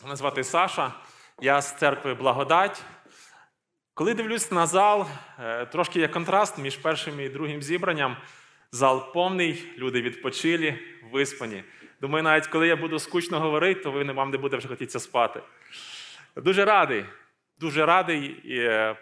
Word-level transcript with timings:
Мене 0.00 0.16
звати 0.16 0.44
Саша, 0.44 0.92
я 1.40 1.60
з 1.60 1.78
церкви 1.78 2.14
Благодать. 2.14 2.82
Коли 3.94 4.14
дивлюсь 4.14 4.50
на 4.50 4.66
зал, 4.66 5.06
е, 5.38 5.66
трошки 5.66 6.00
є 6.00 6.08
контраст 6.08 6.58
між 6.58 6.76
першим 6.76 7.20
і 7.20 7.28
другим 7.28 7.62
зібранням. 7.62 8.16
Зал 8.72 9.12
повний, 9.12 9.72
люди 9.78 10.02
відпочилі, 10.02 10.78
виспані. 11.12 11.64
Думаю, 12.00 12.22
навіть 12.22 12.46
коли 12.46 12.68
я 12.68 12.76
буду 12.76 12.98
скучно 12.98 13.40
говорити, 13.40 13.80
то 13.80 13.90
ви 13.90 14.04
вам 14.04 14.30
не 14.30 14.38
буде 14.38 14.56
вже 14.56 14.68
хотіться 14.68 15.00
спати. 15.00 15.42
Дуже 16.36 16.64
радий, 16.64 17.04
дуже 17.58 17.86
радий 17.86 18.42
е, 18.46 18.96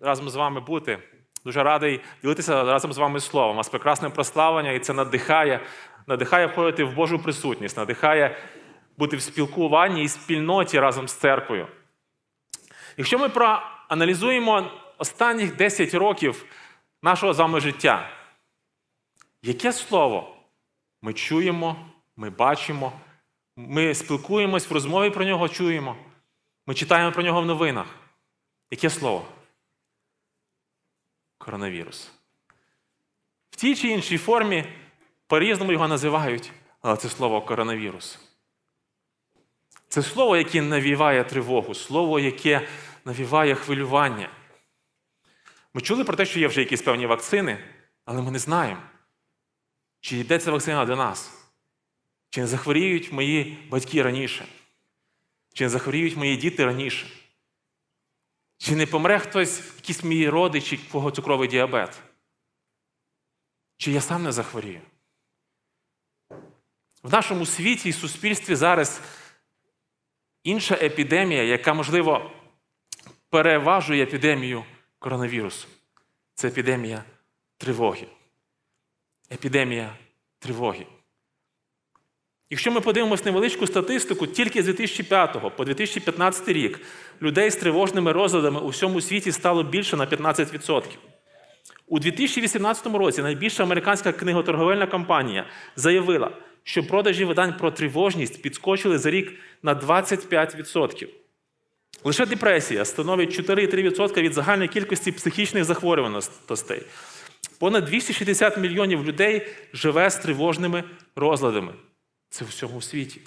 разом 0.00 0.30
з 0.30 0.34
вами 0.34 0.60
бути. 0.60 0.98
Дуже 1.44 1.62
радий 1.62 2.00
ділитися 2.22 2.64
разом 2.64 2.92
з 2.92 2.98
вами 2.98 3.20
словом. 3.20 3.54
У 3.54 3.56
вас 3.56 3.68
прекрасне 3.68 4.10
прославлення, 4.10 4.72
і 4.72 4.78
це 4.78 4.92
надихає, 4.92 5.60
надихає 6.06 6.46
входити 6.46 6.84
в 6.84 6.94
Божу 6.94 7.18
присутність, 7.18 7.76
надихає 7.76 8.36
бути 8.96 9.16
в 9.16 9.22
спілкуванні 9.22 10.04
і 10.04 10.08
спільноті 10.08 10.80
разом 10.80 11.08
з 11.08 11.12
церквою. 11.12 11.68
Якщо 12.96 13.18
ми 13.18 13.28
проаналізуємо 13.28 14.70
останніх 14.98 15.56
10 15.56 15.94
років 15.94 16.44
нашого 17.02 17.34
з 17.34 17.38
вами 17.38 17.60
життя, 17.60 18.10
яке 19.42 19.72
слово 19.72 20.36
ми 21.02 21.12
чуємо, 21.12 21.76
ми 22.16 22.30
бачимо, 22.30 22.92
ми 23.56 23.94
спілкуємось 23.94 24.70
в 24.70 24.72
розмові 24.72 25.10
про 25.10 25.24
нього 25.24 25.48
чуємо, 25.48 25.96
ми 26.66 26.74
читаємо 26.74 27.12
про 27.12 27.22
нього 27.22 27.42
в 27.42 27.46
новинах. 27.46 27.86
Яке 28.70 28.90
слово? 28.90 29.26
Коронавірус. 31.38 32.12
В 33.50 33.56
тій 33.56 33.76
чи 33.76 33.88
іншій 33.88 34.18
формі 34.18 34.64
по-різному 35.26 35.72
його 35.72 35.88
називають, 35.88 36.52
але 36.82 36.96
це 36.96 37.08
слово 37.08 37.42
коронавірус. 37.42 38.23
Це 39.94 40.02
слово, 40.02 40.36
яке 40.36 40.62
навіває 40.62 41.24
тривогу, 41.24 41.74
слово, 41.74 42.20
яке 42.20 42.68
навіває 43.04 43.54
хвилювання. 43.54 44.30
Ми 45.74 45.80
чули 45.80 46.04
про 46.04 46.16
те, 46.16 46.26
що 46.26 46.40
є 46.40 46.48
вже 46.48 46.60
якісь 46.60 46.82
певні 46.82 47.06
вакцини, 47.06 47.58
але 48.04 48.22
ми 48.22 48.30
не 48.30 48.38
знаємо, 48.38 48.82
чи 50.00 50.16
йде 50.16 50.38
ця 50.38 50.52
вакцина 50.52 50.84
до 50.84 50.96
нас, 50.96 51.32
чи 52.30 52.40
не 52.40 52.46
захворіють 52.46 53.12
мої 53.12 53.68
батьки 53.70 54.02
раніше, 54.02 54.46
чи 55.52 55.64
не 55.64 55.70
захворіють 55.70 56.16
мої 56.16 56.36
діти 56.36 56.64
раніше, 56.64 57.06
чи 58.58 58.76
не 58.76 58.86
помре 58.86 59.18
хтось, 59.18 59.62
якийсь 59.76 60.04
мій 60.04 60.28
родич, 60.28 60.72
у 60.72 60.92
кого 60.92 61.10
цукровий 61.10 61.48
діабет, 61.48 62.02
чи 63.76 63.92
я 63.92 64.00
сам 64.00 64.22
не 64.22 64.32
захворію. 64.32 64.80
В 67.02 67.12
нашому 67.12 67.46
світі 67.46 67.88
і 67.88 67.92
суспільстві 67.92 68.54
зараз 68.54 69.00
інша 70.44 70.74
епідемія, 70.74 71.42
яка, 71.42 71.74
можливо, 71.74 72.30
переважує 73.30 74.02
епідемію 74.02 74.64
коронавірусу. 74.98 75.68
Це 76.34 76.48
епідемія 76.48 77.04
тривоги. 77.58 78.06
Епідемія 79.32 79.96
тривоги. 80.38 80.86
Якщо 82.50 82.70
ми 82.70 82.80
подивимось 82.80 83.24
невеличку 83.24 83.66
статистику, 83.66 84.26
тільки 84.26 84.62
з 84.62 84.64
2005 84.64 85.56
по 85.56 85.64
2015 85.64 86.48
рік 86.48 86.80
людей 87.22 87.50
з 87.50 87.56
тривожними 87.56 88.12
розладами 88.12 88.60
у 88.60 88.68
всьому 88.68 89.00
світі 89.00 89.32
стало 89.32 89.62
більше 89.62 89.96
на 89.96 90.06
15%. 90.06 90.82
У 91.86 91.98
2018 91.98 92.86
році 92.86 93.22
найбільша 93.22 93.62
американська 93.62 94.12
книготорговельна 94.12 94.86
компанія 94.86 95.46
заявила, 95.76 96.30
що 96.64 96.86
продажі 96.86 97.24
видань 97.24 97.56
про 97.56 97.70
тривожність 97.70 98.42
підскочили 98.42 98.98
за 98.98 99.10
рік 99.10 99.34
на 99.62 99.74
25%. 99.74 101.08
Лише 102.04 102.26
депресія 102.26 102.84
становить 102.84 103.40
4,3% 103.40 104.22
від 104.22 104.32
загальної 104.32 104.68
кількості 104.68 105.12
психічних 105.12 105.64
захворюваностей. 105.64 106.82
Понад 107.58 107.84
260 107.84 108.58
мільйонів 108.58 109.04
людей 109.04 109.46
живе 109.72 110.10
з 110.10 110.16
тривожними 110.16 110.84
розладами. 111.16 111.72
Це 112.30 112.44
в 112.44 112.48
всьому 112.48 112.82
світі. 112.82 113.20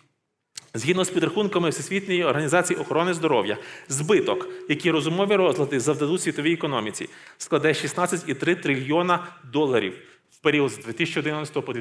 Згідно 0.73 1.03
з 1.03 1.09
підрахунками 1.09 1.69
Всесвітньої 1.69 2.23
організації 2.23 2.79
охорони 2.79 3.13
здоров'я, 3.13 3.57
збиток, 3.89 4.47
який 4.69 4.91
розумові 4.91 5.35
розлади 5.35 5.79
завдадуть 5.79 6.21
світовій 6.21 6.53
економіці, 6.53 7.09
складе 7.37 7.67
16,3 7.67 8.61
трильйона 8.61 9.27
доларів 9.43 9.97
в 10.31 10.37
період 10.37 10.71
з 10.71 10.77
2011 10.77 11.65
по 11.65 11.73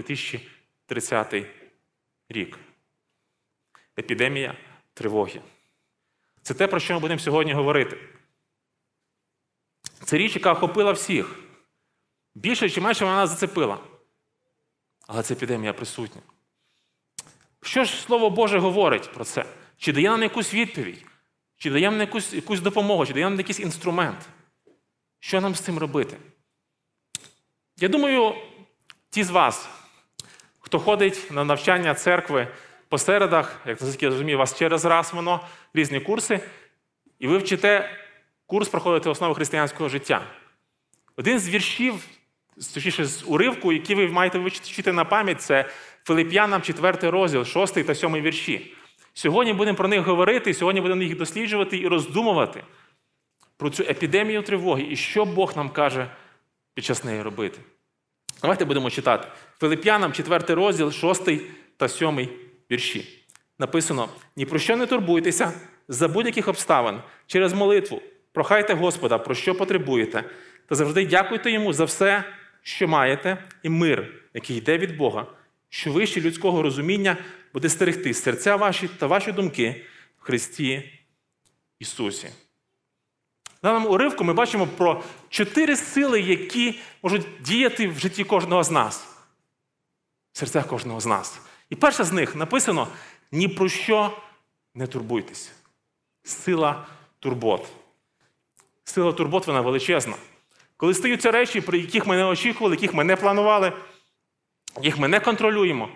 2030 0.88 1.47
рік. 2.28 2.58
Епідемія 3.98 4.56
тривоги. 4.94 5.41
Це 6.42 6.54
те, 6.54 6.66
про 6.66 6.80
що 6.80 6.94
ми 6.94 7.00
будемо 7.00 7.20
сьогодні 7.20 7.52
говорити. 7.52 7.98
Це 10.04 10.19
річ, 10.19 10.36
яка 10.36 10.52
охопила 10.52 10.92
всіх. 10.92 11.38
Більше 12.34 12.70
чи 12.70 12.80
менше 12.80 13.04
вона 13.04 13.26
зацепила. 13.26 13.78
Але 15.06 15.22
ця 15.22 15.34
епідемія 15.34 15.72
присутня. 15.72 16.22
Що 17.62 17.84
ж 17.84 17.92
Слово 17.92 18.30
Боже 18.30 18.58
говорить 18.58 19.12
про 19.12 19.24
це? 19.24 19.44
Чи 19.76 19.92
дає 19.92 20.10
нам 20.10 20.22
якусь 20.22 20.54
відповідь? 20.54 21.04
Чи 21.56 21.70
дає 21.70 21.91
нам 21.91 22.00
якусь, 22.00 22.32
якусь 22.32 22.60
допомогу, 22.60 23.06
чи 23.06 23.12
дає 23.12 23.24
нам 23.24 23.38
якийсь 23.38 23.60
інструмент? 23.60 24.28
Що 25.20 25.41
нам 25.41 25.54
з 25.54 25.60
цим 25.60 25.78
робити? 25.78 26.16
Я 27.76 27.88
думаю, 27.88 28.34
ті 29.10 29.24
з 29.24 29.30
вас, 29.30 29.68
хто 30.66 30.78
ходить 30.78 31.31
на 31.31 31.44
навчання 31.44 31.94
церкви 31.94 32.49
по 32.88 32.99
середах, 32.99 33.60
як 33.66 34.03
я 34.03 34.09
розумію, 34.09 34.38
вас 34.38 34.59
через 34.59 34.84
раз 34.84 35.15
воно, 35.15 35.41
різні 35.75 36.00
курси, 36.00 36.41
і 37.19 37.28
ви 37.28 37.38
вчите 37.38 37.91
курс 38.47 38.69
проходити 38.69 39.09
основи 39.09 39.34
християнського 39.34 39.88
життя. 39.88 40.27
Один 41.16 41.38
з 41.38 41.49
віршів, 41.49 41.94
точніше, 42.75 43.04
з 43.04 43.25
уривку, 43.27 43.72
який 43.72 43.97
ви 43.97 44.09
маєте 44.09 44.38
вчити 44.38 44.93
на 44.93 45.04
пам'ять, 45.04 45.43
це 45.43 45.71
Филип'янам 46.04 46.62
4 46.62 47.10
розділ, 47.10 47.44
6 47.44 47.87
та 47.87 47.94
7 47.94 48.15
вірші. 48.15 48.75
Сьогодні 49.15 49.53
будемо 49.53 49.77
про 49.77 49.88
них 49.88 50.00
говорити, 50.00 50.54
сьогодні 50.54 50.81
будемо 50.81 51.03
їх 51.03 51.16
досліджувати 51.16 51.78
і 51.78 51.88
роздумувати 51.88 52.65
про 53.56 53.71
цю 53.71 53.83
епідемію 53.83 54.43
тривоги 54.43 54.87
і 54.91 54.97
що 54.97 55.25
Бог 55.25 55.56
нам 55.56 55.71
каже 55.71 56.10
під 56.75 56.84
час 56.84 57.04
неї 57.04 57.22
робити. 57.22 57.60
Давайте 58.42 58.64
будемо 58.64 58.91
читати. 58.91 59.28
Филип'янам 59.58 60.12
4 60.12 60.54
розділ, 60.54 60.92
6 60.92 61.30
та 61.76 61.88
7 61.88 62.28
вірші. 62.70 63.24
Написано: 63.58 64.08
ні 64.36 64.47
про 64.47 64.58
що 64.58 64.76
не 64.76 64.86
турбуйтеся 64.86 65.52
за 65.88 66.08
будь-яких 66.08 66.48
обставин 66.48 67.00
через 67.26 67.52
молитву. 67.52 68.02
Прохайте 68.32 68.74
Господа, 68.74 69.19
про 69.19 69.34
що 69.34 69.54
потребуєте, 69.54 70.24
та 70.66 70.74
завжди 70.74 71.06
дякуйте 71.06 71.50
йому 71.50 71.72
за 71.72 71.84
все, 71.84 72.24
що 72.62 72.88
маєте, 72.88 73.44
і 73.62 73.69
мир, 73.69 74.22
який 74.34 74.56
йде 74.56 74.78
від 74.78 74.97
Бога, 74.97 75.26
що 75.68 75.92
вище 75.92 76.20
людського 76.20 76.62
розуміння 76.62 77.16
буде 77.53 77.68
стерегти 77.68 78.14
серця 78.14 78.56
ваші 78.56 78.88
та 78.88 79.06
ваші 79.06 79.32
думки 79.32 79.84
в 80.18 80.22
Христі 80.22 80.92
Ісусі. 81.78 82.28
В 83.58 83.62
даному 83.62 83.88
уривку 83.88 84.24
ми 84.24 84.32
бачимо 84.32 84.66
про 84.66 85.02
чотири 85.28 85.76
сили, 85.76 86.20
які 86.20 86.80
можуть 87.02 87.26
діяти 87.40 87.88
в 87.88 87.98
житті 87.98 88.24
кожного 88.24 88.64
з 88.64 88.70
нас, 88.70 89.08
в 90.32 90.38
серцях 90.38 90.66
кожного 90.66 91.00
з 91.00 91.06
нас. 91.06 91.40
І 91.70 91.76
перша 91.76 92.04
з 92.04 92.12
них 92.12 92.36
написано: 92.36 92.88
ні 93.32 93.48
про 93.48 93.68
що 93.68 94.22
не 94.74 94.86
турбуйтесь. 94.86 95.52
Сила 96.24 96.86
турбот. 97.20 97.66
Сила 98.84 99.12
турбот 99.12 99.46
вона 99.46 99.60
величезна. 99.60 100.16
Коли 100.76 100.94
стаються 100.94 101.30
речі, 101.30 101.60
про 101.60 101.76
яких 101.76 102.06
ми 102.06 102.16
не 102.16 102.24
очікували, 102.24 102.74
яких 102.74 102.94
ми 102.94 103.04
не 103.04 103.16
планували, 103.16 103.72
їх 104.82 104.98
ми 104.98 105.08
не 105.08 105.20
контролюємо. 105.20 105.88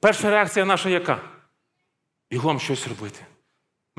Перша 0.00 0.30
реакція 0.30 0.64
наша 0.64 0.88
яка? 0.88 1.20
Бігом 2.30 2.60
щось 2.60 2.88
робити. 2.88 3.26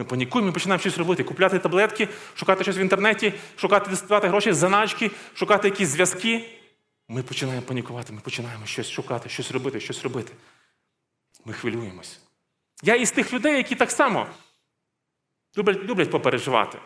Ми 0.01 0.05
панікуємо, 0.05 0.45
ми 0.45 0.53
починаємо 0.53 0.79
щось 0.79 0.97
робити, 0.97 1.23
купляти 1.23 1.59
таблетки, 1.59 2.09
шукати 2.35 2.63
щось 2.63 2.77
в 2.77 2.79
інтернеті, 2.79 3.33
шукати 3.55 3.89
доставати 3.89 4.27
гроші 4.27 4.53
заначки, 4.53 5.11
шукати 5.33 5.67
якісь 5.67 5.89
зв'язки. 5.89 6.59
Ми 7.07 7.23
починаємо 7.23 7.61
панікувати, 7.61 8.13
ми 8.13 8.21
починаємо 8.21 8.65
щось 8.65 8.89
шукати, 8.89 9.29
щось 9.29 9.51
робити, 9.51 9.79
щось 9.79 10.03
робити. 10.03 10.33
Ми 11.45 11.53
хвилюємось. 11.53 12.19
Я 12.83 12.95
із 12.95 13.11
тих 13.11 13.33
людей, 13.33 13.57
які 13.57 13.75
так 13.75 13.91
само 13.91 14.27
люблять, 15.57 15.83
люблять 15.83 16.11
попереживати. 16.11 16.77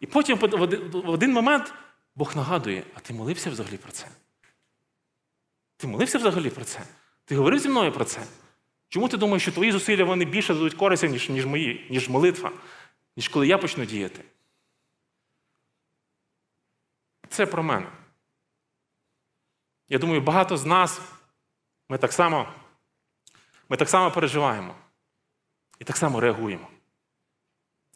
І 0.00 0.06
потім 0.06 0.38
в 0.38 1.10
один 1.10 1.32
момент 1.32 1.74
Бог 2.14 2.36
нагадує, 2.36 2.82
а 2.94 3.00
ти 3.00 3.14
молився 3.14 3.50
взагалі 3.50 3.76
про 3.76 3.92
це? 3.92 4.06
Ти 5.76 5.86
молився 5.86 6.18
взагалі 6.18 6.50
про 6.50 6.64
це? 6.64 6.80
Ти 7.24 7.36
говорив 7.36 7.60
зі 7.60 7.68
мною 7.68 7.92
про 7.92 8.04
це? 8.04 8.26
Чому 8.96 9.08
ти 9.08 9.16
думаєш, 9.16 9.42
що 9.42 9.52
твої 9.52 9.72
зусилля 9.72 10.04
вони 10.04 10.24
більше 10.24 10.54
дадуть 10.54 10.74
користі, 10.74 11.08
ніж, 11.08 11.28
ніж 11.28 11.46
мої, 11.46 11.86
ніж 11.90 12.08
молитва, 12.08 12.52
ніж 13.16 13.28
коли 13.28 13.46
я 13.46 13.58
почну 13.58 13.84
діяти? 13.84 14.24
Це 17.28 17.46
про 17.46 17.62
мене. 17.62 17.86
Я 19.88 19.98
думаю, 19.98 20.20
багато 20.20 20.56
з 20.56 20.64
нас 20.64 21.00
ми 21.88 21.98
так 21.98 22.12
само, 22.12 22.52
ми 23.68 23.76
так 23.76 23.88
само 23.88 24.10
переживаємо. 24.10 24.74
І 25.78 25.84
так 25.84 25.96
само 25.96 26.20
реагуємо. 26.20 26.68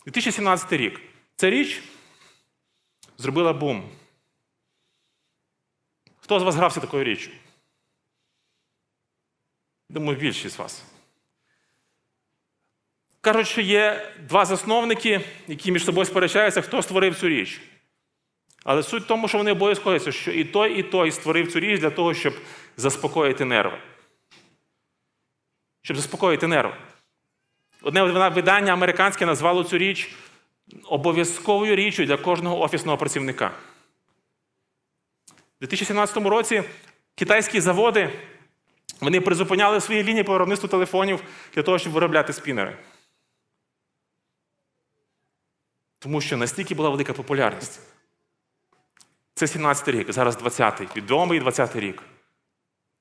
2017 0.04 0.72
рік. 0.72 1.00
Ця 1.36 1.50
річ 1.50 1.82
зробила 3.18 3.52
бум. 3.52 3.90
Хто 6.16 6.40
з 6.40 6.42
вас 6.42 6.54
грався 6.54 6.80
такою 6.80 7.04
річчю? 7.04 7.30
Думаю, 9.90 10.18
більшість 10.18 10.56
з 10.56 10.58
вас. 10.58 10.84
Кажуть, 13.20 13.48
що 13.48 13.60
є 13.60 14.12
два 14.28 14.44
засновники, 14.44 15.20
які 15.48 15.72
між 15.72 15.84
собою 15.84 16.04
сперечаються, 16.04 16.60
хто 16.60 16.82
створив 16.82 17.18
цю 17.18 17.28
річ. 17.28 17.60
Але 18.64 18.82
суть 18.82 19.02
в 19.02 19.06
тому, 19.06 19.28
що 19.28 19.38
вони 19.38 19.52
обоє 19.52 19.74
сходяться, 19.74 20.12
що 20.12 20.30
і 20.30 20.44
той, 20.44 20.78
і 20.78 20.82
той 20.82 21.10
створив 21.10 21.52
цю 21.52 21.60
річ 21.60 21.80
для 21.80 21.90
того, 21.90 22.14
щоб 22.14 22.34
заспокоїти 22.76 23.44
нерви. 23.44 23.78
Щоб 25.82 25.96
заспокоїти 25.96 26.46
нерви. 26.46 26.74
Одне 27.82 28.28
видання 28.28 28.72
американське 28.72 29.26
назвало 29.26 29.64
цю 29.64 29.78
річ 29.78 30.14
обов'язковою 30.84 31.76
річчю 31.76 32.04
для 32.04 32.16
кожного 32.16 32.60
офісного 32.60 32.98
працівника. 32.98 33.50
У 35.30 35.60
2017 35.60 36.16
році 36.16 36.62
китайські 37.14 37.60
заводи 37.60 38.10
вони 39.00 39.20
призупиняли 39.20 39.80
свої 39.80 40.02
лінії 40.02 40.24
по 40.24 40.32
виробництву 40.32 40.68
телефонів 40.68 41.22
для 41.54 41.62
того, 41.62 41.78
щоб 41.78 41.92
виробляти 41.92 42.32
спінери. 42.32 42.78
Тому 45.98 46.20
що 46.20 46.36
настільки 46.36 46.74
була 46.74 46.90
велика 46.90 47.12
популярність. 47.12 47.80
Це 49.34 49.46
17-й 49.46 49.92
рік, 49.92 50.12
зараз 50.12 50.36
20-й, 50.36 50.88
відомий 50.96 51.40
20-й 51.40 51.80
рік. 51.80 52.02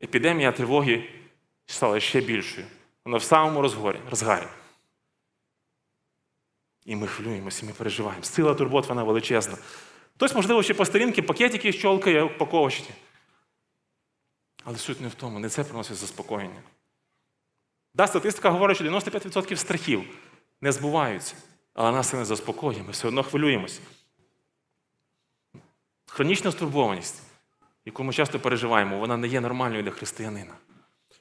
Епідемія 0.03 0.51
тривоги 0.51 1.09
стала 1.65 1.99
ще 1.99 2.21
більшою. 2.21 2.67
Вона 3.05 3.17
в 3.17 3.23
самому 3.23 3.61
розгорі, 3.61 3.99
розгарі. 4.09 4.47
І 6.85 6.95
ми 6.95 7.07
хвилюємося, 7.07 7.65
ми 7.65 7.71
переживаємо. 7.71 8.23
Сила 8.23 8.53
турбот, 8.53 8.89
вона 8.89 9.03
величезна. 9.03 9.57
Хтось, 10.15 10.35
можливо, 10.35 10.63
ще 10.63 10.73
по 10.73 10.85
сторінки 10.85 11.21
пакетики 11.21 11.73
щолкає, 11.73 12.23
упаковочки. 12.23 12.93
Але 14.63 14.77
суть 14.77 15.01
не 15.01 15.07
в 15.07 15.13
тому, 15.13 15.39
не 15.39 15.49
це 15.49 15.63
приносить 15.63 15.97
заспокоєння. 15.97 16.61
Да, 17.93 18.07
статистика 18.07 18.49
говорить, 18.49 18.77
що 18.77 18.85
95% 18.85 19.55
страхів 19.55 20.03
не 20.61 20.71
збуваються, 20.71 21.35
але 21.73 21.91
нас 21.91 22.09
це 22.09 22.17
не 22.17 22.25
заспокоює, 22.25 22.83
ми 22.83 22.91
все 22.91 23.07
одно 23.07 23.23
хвилюємося. 23.23 23.81
Хронічна 26.05 26.51
стурбованість, 26.51 27.23
яку 27.85 28.03
ми 28.03 28.13
часто 28.13 28.39
переживаємо, 28.39 28.99
вона 28.99 29.17
не 29.17 29.27
є 29.27 29.41
нормальною 29.41 29.83
для 29.83 29.91
християнина. 29.91 30.53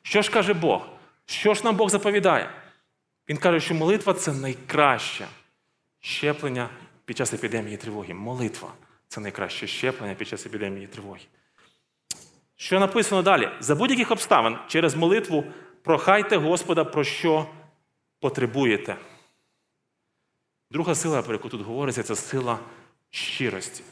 Що 0.02 0.22
ж 0.22 0.30
каже 0.30 0.54
Бог? 0.54 0.88
Що 1.26 1.54
ж 1.54 1.64
нам 1.64 1.76
Бог 1.76 1.90
заповідає? 1.90 2.50
Він 3.28 3.36
каже, 3.36 3.60
що 3.60 3.74
молитва 3.74 4.14
це 4.14 4.32
найкраще 4.32 5.28
щеплення 6.00 6.70
під 7.04 7.16
час 7.16 7.32
епідемії 7.32 7.76
тривоги. 7.76 8.14
Молитва 8.14 8.72
це 9.08 9.20
найкраще 9.20 9.66
щеплення 9.66 10.14
під 10.14 10.28
час 10.28 10.46
епідемії 10.46 10.86
тривоги. 10.86 11.20
Що 12.60 12.80
написано 12.80 13.22
далі? 13.22 13.50
За 13.60 13.74
будь-яких 13.74 14.10
обставин 14.10 14.58
через 14.68 14.94
молитву 14.94 15.44
прохайте 15.82 16.36
Господа, 16.36 16.84
про 16.84 17.04
що 17.04 17.46
потребуєте. 18.20 18.96
Друга 20.70 20.94
сила, 20.94 21.22
про 21.22 21.32
яку 21.32 21.48
тут 21.48 21.62
говориться, 21.62 22.02
це 22.02 22.16
сила 22.16 22.58
щирості. 23.10 23.84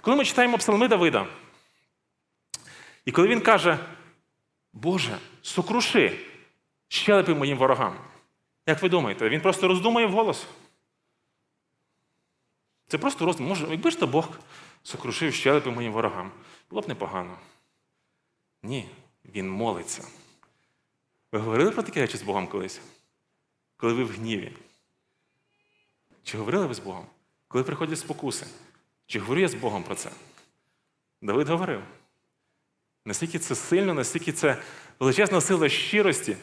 Коли 0.00 0.16
ми 0.16 0.24
читаємо 0.24 0.58
псалми 0.58 0.88
Давида, 0.88 1.26
і 3.04 3.12
коли 3.12 3.28
він 3.28 3.40
каже, 3.40 3.78
Боже, 4.72 5.18
сокруши 5.42 6.18
щелепи 6.88 7.34
моїм 7.34 7.58
ворогам. 7.58 7.98
Як 8.66 8.82
ви 8.82 8.88
думаєте, 8.88 9.28
він 9.28 9.40
просто 9.40 9.68
роздумує 9.68 10.06
вголос? 10.06 10.46
Це 12.88 12.98
просто 12.98 13.26
роздум. 13.26 13.46
Може, 13.46 13.66
якби 13.70 13.90
ж 13.90 13.98
то 13.98 14.06
Бог 14.06 14.28
сокрушив 14.82 15.34
щелепи 15.34 15.70
моїм 15.70 15.92
ворогам, 15.92 16.32
було 16.70 16.82
б 16.82 16.88
непогано. 16.88 17.38
Ні, 18.62 18.88
він 19.24 19.50
молиться. 19.50 20.08
Ви 21.32 21.38
говорили 21.38 21.70
про 21.70 21.82
такі 21.82 22.00
речі 22.00 22.16
з 22.16 22.22
Богом 22.22 22.46
колись? 22.46 22.80
Коли 23.76 23.92
ви 23.92 24.04
в 24.04 24.10
гніві? 24.10 24.52
Чи 26.22 26.38
говорили 26.38 26.66
ви 26.66 26.74
з 26.74 26.78
Богом? 26.78 27.06
Коли 27.48 27.64
приходять 27.64 27.98
спокуси? 27.98 28.46
Чи 29.06 29.20
говорю 29.20 29.40
я 29.40 29.48
з 29.48 29.54
Богом 29.54 29.82
про 29.82 29.94
це? 29.94 30.10
Давид 31.22 31.48
говорив. 31.48 31.82
Наскільки 33.04 33.38
це 33.38 33.54
сильно, 33.54 33.94
наскільки 33.94 34.32
це 34.32 34.62
величезна 35.00 35.40
сила 35.40 35.68
щирості, 35.68 36.36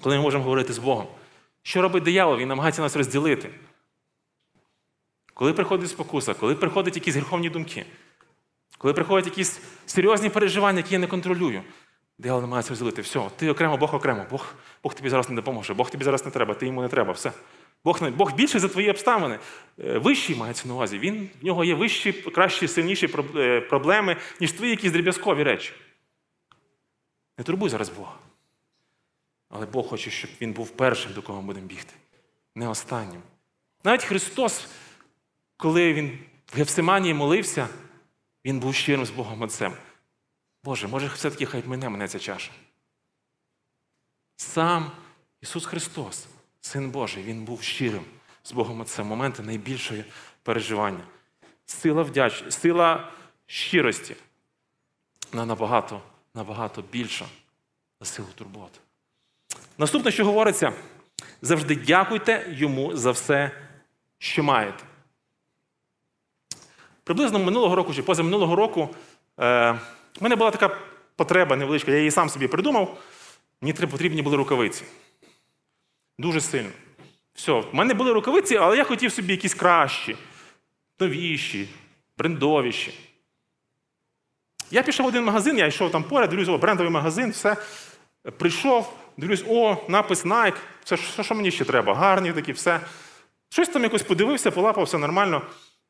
коли 0.00 0.16
ми 0.16 0.22
можемо 0.22 0.44
говорити 0.44 0.72
з 0.72 0.78
Богом. 0.78 1.06
Що 1.62 1.82
робить 1.82 2.04
диявол? 2.04 2.36
Він 2.36 2.48
намагається 2.48 2.82
нас 2.82 2.96
розділити. 2.96 3.50
Коли 5.38 5.52
приходить 5.52 5.90
спокуса, 5.90 6.34
коли 6.34 6.54
приходять 6.54 6.96
якісь 6.96 7.14
гріховні 7.14 7.50
думки, 7.50 7.86
коли 8.78 8.94
приходять 8.94 9.26
якісь 9.26 9.60
серйозні 9.86 10.28
переживання, 10.28 10.78
які 10.78 10.92
я 10.92 10.98
не 10.98 11.06
контролюю, 11.06 11.62
диявол 12.18 12.40
намагається 12.40 12.70
розділити. 12.70 13.02
Все, 13.02 13.30
ти 13.36 13.50
окремо, 13.50 13.76
Бог 13.76 13.94
окремо. 13.94 14.26
Бог, 14.30 14.54
Бог 14.82 14.94
тобі 14.94 15.08
зараз 15.08 15.28
не 15.30 15.36
допоможе, 15.36 15.74
Бог 15.74 15.90
тобі 15.90 16.04
зараз 16.04 16.24
не 16.24 16.30
треба, 16.30 16.54
ти 16.54 16.66
йому 16.66 16.82
не 16.82 16.88
треба. 16.88 17.12
Все. 17.12 17.32
Бог 17.84 18.10
Бог 18.10 18.34
більший 18.34 18.60
за 18.60 18.68
твої 18.68 18.90
обставини. 18.90 19.38
Е, 19.78 19.98
Вищий 19.98 20.36
мається 20.36 20.68
на 20.68 20.74
увазі. 20.74 20.98
Він, 20.98 21.30
в 21.42 21.44
нього 21.44 21.64
є 21.64 21.74
вищі, 21.74 22.12
кращі, 22.12 22.68
сильніші 22.68 23.08
е, 23.36 23.60
проблеми, 23.60 24.16
ніж 24.40 24.52
твої 24.52 24.70
якісь 24.70 24.92
дріб'язкові 24.92 25.42
речі. 25.42 25.72
Не 27.38 27.44
турбуй 27.44 27.70
зараз 27.70 27.88
Бога. 27.88 28.14
Але 29.48 29.66
Бог 29.66 29.88
хоче, 29.88 30.10
щоб 30.10 30.30
він 30.40 30.52
був 30.52 30.70
першим, 30.70 31.12
до 31.12 31.22
кого 31.22 31.40
ми 31.40 31.46
будемо 31.46 31.66
бігти, 31.66 31.94
не 32.54 32.68
останнім. 32.68 33.20
Навіть 33.84 34.04
Христос, 34.04 34.68
коли 35.58 35.92
він 35.94 36.18
в 36.52 36.56
Гефсиманії 36.56 37.14
молився, 37.14 37.68
він 38.44 38.60
був 38.60 38.74
щирим 38.74 39.06
з 39.06 39.10
Богом 39.10 39.42
Отцем. 39.42 39.72
Боже, 40.64 40.88
може, 40.88 41.06
все-таки 41.06 41.46
хай 41.46 41.62
мене 41.66 41.88
мене 41.88 42.08
ця 42.08 42.18
чаша. 42.18 42.50
Сам 44.36 44.92
Ісус 45.40 45.66
Христос, 45.66 46.26
Син 46.60 46.90
Божий, 46.90 47.22
Він 47.22 47.44
був 47.44 47.62
щирим 47.62 48.04
з 48.44 48.52
Богом 48.52 48.80
Отцем. 48.80 49.06
Моменти 49.06 49.42
найбільшого 49.42 50.02
переживання. 50.42 51.04
Сила 51.66 52.02
вдяч... 52.02 52.44
сила 52.48 53.12
щирості 53.46 54.16
вона 55.32 55.46
набагато, 55.46 56.02
набагато 56.34 56.82
більша 56.82 57.26
за 58.00 58.06
силу 58.06 58.28
турбот. 58.34 58.80
Наступне, 59.78 60.10
що 60.10 60.24
говориться, 60.24 60.72
завжди 61.42 61.76
дякуйте 61.76 62.46
йому 62.50 62.96
за 62.96 63.10
все, 63.10 63.50
що 64.18 64.42
маєте. 64.42 64.87
Приблизно 67.08 67.38
минулого 67.38 67.74
року 67.74 67.94
чи 67.94 68.02
позаминулого 68.02 68.56
року 68.56 68.88
е, 69.40 69.72
в 70.20 70.22
мене 70.22 70.36
була 70.36 70.50
така 70.50 70.76
потреба 71.16 71.56
невеличка, 71.56 71.90
я 71.90 71.98
її 71.98 72.10
сам 72.10 72.28
собі 72.28 72.48
придумав. 72.48 72.98
Мені 73.60 73.72
потрібні 73.72 74.22
були 74.22 74.36
рукавиці. 74.36 74.82
Дуже 76.18 76.40
сильно. 76.40 76.68
Все, 77.34 77.52
в 77.52 77.68
мене 77.72 77.94
були 77.94 78.12
рукавиці, 78.12 78.56
але 78.56 78.76
я 78.76 78.84
хотів 78.84 79.12
собі 79.12 79.32
якісь 79.32 79.54
кращі, 79.54 80.16
новіші, 81.00 81.68
брендовіші. 82.18 82.94
Я 84.70 84.82
пішов 84.82 85.06
в 85.06 85.08
один 85.08 85.24
магазин, 85.24 85.58
я 85.58 85.66
йшов 85.66 85.90
там 85.90 86.04
поряд, 86.04 86.30
дивлюсь, 86.30 86.48
о, 86.48 86.58
брендовий 86.58 86.92
магазин, 86.92 87.30
все. 87.30 87.56
Прийшов, 88.38 88.92
дивлюсь, 89.16 89.44
о, 89.48 89.76
напис 89.88 90.24
Nike, 90.24 90.56
все, 90.84 91.22
що, 91.22 91.34
мені 91.34 91.50
ще 91.50 91.64
треба? 91.64 91.94
Гарні 91.94 92.32
такі, 92.32 92.52
все. 92.52 92.80
Щось 93.48 93.68
там 93.68 93.82
якось 93.82 94.02
подивився, 94.02 94.50
полапав, 94.50 94.84
все 94.84 94.98
нормально. 94.98 95.42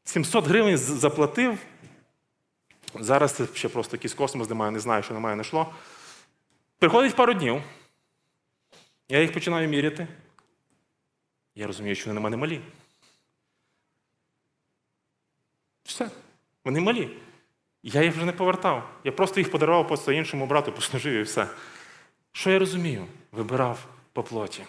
700 0.09 0.47
гривень 0.47 0.77
заплатив. 0.77 1.59
Зараз 2.95 3.33
це 3.33 3.47
ще 3.55 3.69
просто 3.69 3.97
якийсь 3.97 4.15
космос, 4.15 4.49
де 4.49 4.55
має, 4.55 4.71
не 4.71 4.81
знаю, 4.81 5.03
що 5.03 5.15
мене 5.15 5.37
не 5.37 5.43
йшло. 5.43 5.75
Приходить 6.79 7.17
пару 7.17 7.35
днів. 7.35 7.62
Я 9.09 9.21
їх 9.21 9.33
починаю 9.33 9.69
міряти. 9.69 10.09
Я 11.55 11.67
розумію, 11.67 11.95
що 11.95 12.05
вони 12.11 12.15
на 12.15 12.21
мене 12.21 12.37
малі. 12.37 12.61
Все. 15.85 16.11
Вони 16.65 16.81
малі. 16.81 17.17
Я 17.83 18.03
їх 18.03 18.15
вже 18.15 18.25
не 18.25 18.33
повертав. 18.33 18.91
Я 19.05 19.12
просто 19.12 19.41
їх 19.41 19.50
подарував 19.50 19.88
просто 19.88 20.12
іншому 20.12 20.47
брату, 20.47 20.73
послужив 20.73 21.15
і 21.15 21.23
все. 21.23 21.49
Що 22.33 22.50
я 22.50 22.59
розумію? 22.59 23.07
Вибирав 23.33 23.87
по 24.12 24.23
плоті. 24.23 24.65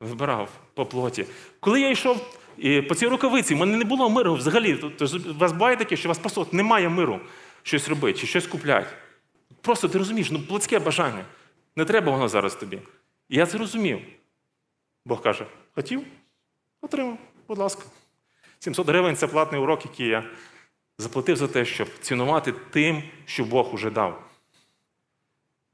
Вибирав 0.00 0.50
по 0.74 0.86
плоті. 0.86 1.26
Коли 1.60 1.80
я 1.80 1.90
йшов 1.90 2.43
і 2.58 2.82
по 2.82 2.94
цій 2.94 3.06
рукавиці, 3.06 3.54
в 3.54 3.58
мене 3.58 3.76
не 3.76 3.84
було 3.84 4.10
миру 4.10 4.34
взагалі. 4.34 4.74
Тобто, 4.74 5.04
у 5.30 5.38
вас 5.38 5.52
буває 5.52 5.76
таке, 5.76 5.96
що 5.96 6.08
у 6.08 6.10
вас 6.10 6.18
просто 6.18 6.40
от 6.40 6.52
немає 6.52 6.88
миру 6.88 7.20
щось 7.62 7.88
робити 7.88 8.18
чи 8.18 8.26
щось 8.26 8.46
купляти. 8.46 8.88
Просто 9.60 9.88
ти 9.88 9.98
розумієш, 9.98 10.30
ну 10.30 10.40
плотське 10.40 10.78
бажання. 10.78 11.24
Не 11.76 11.84
треба 11.84 12.12
воно 12.12 12.28
зараз 12.28 12.54
тобі. 12.54 12.78
І 13.28 13.36
я 13.36 13.46
це 13.46 13.58
розумів. 13.58 14.00
Бог 15.04 15.22
каже: 15.22 15.46
хотів? 15.74 16.04
Отримав, 16.80 17.18
будь 17.48 17.58
ласка. 17.58 17.82
700 18.58 18.88
гривень 18.88 19.16
це 19.16 19.26
платний 19.26 19.60
урок, 19.60 19.84
який 19.84 20.06
я 20.06 20.24
заплатив 20.98 21.36
за 21.36 21.48
те, 21.48 21.64
щоб 21.64 21.88
цінувати 22.00 22.54
тим, 22.70 23.02
що 23.24 23.44
Бог 23.44 23.74
уже 23.74 23.90
дав. 23.90 24.30